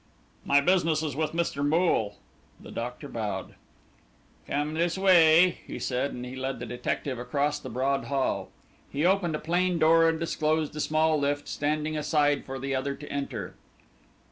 [0.45, 1.63] "My business is with Mr.
[1.63, 2.15] Moole."
[2.59, 3.53] The doctor bowed.
[4.47, 8.49] "Come this way," he said, and he led the detective across the broad hall.
[8.89, 12.95] He opened a plain door, and disclosed a small lift, standing aside for the other
[12.95, 13.53] to enter.